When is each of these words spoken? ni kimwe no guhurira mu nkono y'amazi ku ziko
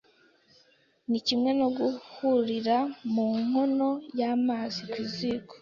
ni 1.09 1.19
kimwe 1.27 1.51
no 1.59 1.67
guhurira 1.77 2.77
mu 3.13 3.27
nkono 3.45 3.87
y'amazi 4.19 4.81
ku 4.91 5.01
ziko 5.13 5.49